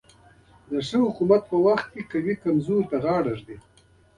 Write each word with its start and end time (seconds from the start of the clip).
د 0.69 0.71
ښه 0.87 0.97
حکومت 1.05 1.41
په 1.51 1.57
وخت 1.65 1.87
کې 1.93 2.01
قوي 2.11 2.33
کمزورو 2.43 2.87
ته 2.89 2.97
غاړه 3.03 3.31
ږدي. 3.39 3.57